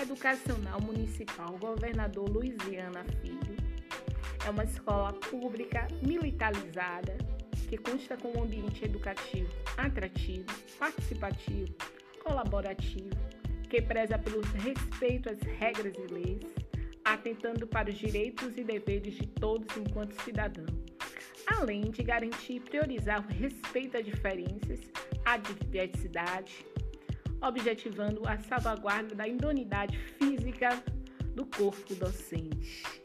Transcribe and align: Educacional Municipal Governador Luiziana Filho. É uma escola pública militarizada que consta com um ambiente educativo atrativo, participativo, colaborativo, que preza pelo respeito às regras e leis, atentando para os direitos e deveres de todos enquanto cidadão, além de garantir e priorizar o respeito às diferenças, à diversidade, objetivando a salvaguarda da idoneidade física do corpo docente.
Educacional 0.00 0.80
Municipal 0.80 1.56
Governador 1.58 2.28
Luiziana 2.28 3.04
Filho. 3.22 3.56
É 4.46 4.50
uma 4.50 4.64
escola 4.64 5.12
pública 5.12 5.88
militarizada 6.02 7.16
que 7.68 7.78
consta 7.78 8.16
com 8.16 8.36
um 8.36 8.42
ambiente 8.44 8.84
educativo 8.84 9.50
atrativo, 9.76 10.46
participativo, 10.78 11.74
colaborativo, 12.22 13.10
que 13.68 13.80
preza 13.80 14.18
pelo 14.18 14.40
respeito 14.40 15.30
às 15.30 15.40
regras 15.40 15.94
e 15.96 16.12
leis, 16.12 16.42
atentando 17.04 17.66
para 17.66 17.90
os 17.90 17.96
direitos 17.96 18.56
e 18.56 18.62
deveres 18.62 19.14
de 19.14 19.26
todos 19.26 19.74
enquanto 19.76 20.20
cidadão, 20.22 20.66
além 21.46 21.90
de 21.90 22.02
garantir 22.02 22.56
e 22.56 22.60
priorizar 22.60 23.24
o 23.24 23.32
respeito 23.32 23.96
às 23.96 24.04
diferenças, 24.04 24.80
à 25.24 25.36
diversidade, 25.36 26.64
objetivando 27.40 28.26
a 28.26 28.38
salvaguarda 28.38 29.14
da 29.14 29.26
idoneidade 29.28 29.98
física 30.18 30.82
do 31.34 31.44
corpo 31.46 31.94
docente. 31.94 33.03